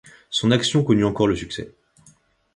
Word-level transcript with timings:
Son 0.31 0.49
action 0.49 0.83
connut 0.83 1.05
encore 1.05 1.27
le 1.27 1.35
succès. 1.35 1.75